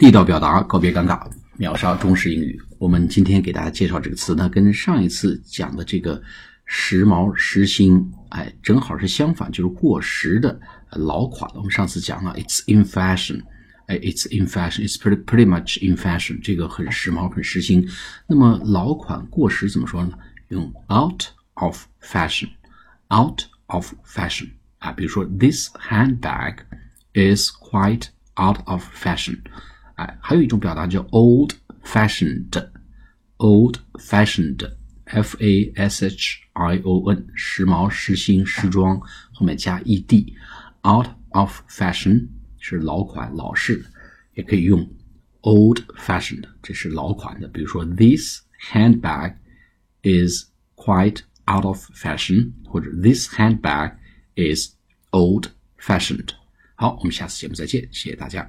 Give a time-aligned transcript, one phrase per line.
[0.00, 2.58] 地道表达，告别尴尬，秒杀中式英语。
[2.78, 6.18] 我们今天给大家介绍这个词呢，跟上一次讲的这个
[6.64, 10.58] 时髦时兴，哎，正好是相反，就是过时的、
[10.92, 13.42] 老款我们上次讲了，it's in fashion，
[13.88, 17.86] 哎，it's in fashion，it's pretty pretty much in fashion，这个很时髦、很时兴。
[18.26, 20.14] 那么老款、过时怎么说呢？
[20.48, 21.24] 用 out
[21.56, 24.48] of fashion，out of fashion
[24.78, 26.56] 啊，比如说 this handbag
[27.12, 28.06] is quite
[28.36, 29.36] out of fashion。
[29.99, 31.51] 哎，还有一种表达叫 old
[31.83, 38.99] fashioned，old fashioned，f a s h i o n，时髦、时兴、时装，
[39.31, 42.27] 后面加 e d，out of fashion
[42.59, 43.85] 是老款、老式，
[44.33, 44.85] 也可以用
[45.41, 47.47] old fashioned，这是老款的。
[47.47, 49.35] 比如说，this handbag
[50.03, 53.93] is quite out of fashion，或者 this handbag
[54.35, 54.73] is
[55.11, 55.47] old
[55.79, 56.29] fashioned。
[56.75, 58.45] 好，我们下次节目再见，谢谢大家。